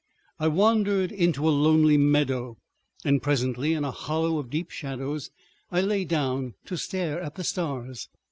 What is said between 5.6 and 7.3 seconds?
I lay down to stare